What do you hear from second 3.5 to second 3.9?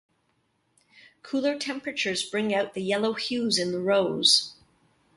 in the